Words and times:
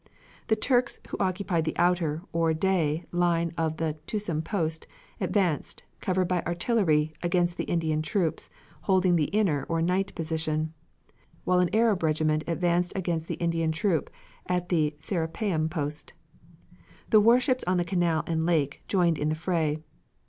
The 0.47 0.55
Turks, 0.55 0.99
who 1.09 1.17
occupied 1.19 1.63
the 1.63 1.77
outer, 1.77 2.23
or 2.33 2.55
day, 2.55 3.05
line 3.11 3.51
of 3.55 3.77
the 3.77 3.99
Tussum 4.07 4.41
post, 4.43 4.87
advanced, 5.19 5.83
covered 5.99 6.27
by 6.27 6.41
artillery, 6.41 7.13
against 7.21 7.55
the 7.55 7.65
Indian 7.65 8.01
troops, 8.01 8.49
holding 8.85 9.15
the 9.15 9.25
inner 9.25 9.63
or 9.69 9.79
night 9.79 10.15
position, 10.15 10.73
while 11.43 11.59
an 11.59 11.69
Arab 11.71 12.01
regiment 12.01 12.43
advanced 12.47 12.93
against 12.95 13.27
the 13.27 13.35
Indian 13.35 13.71
troop 13.71 14.09
at 14.47 14.69
the 14.69 14.95
Serapeum 14.97 15.69
post. 15.69 16.13
The 17.11 17.21
warships 17.21 17.63
on 17.65 17.77
the 17.77 17.85
Canal 17.85 18.23
and 18.25 18.43
lake 18.43 18.81
joined 18.87 19.19
in 19.19 19.29
the 19.29 19.35
fray. 19.35 19.77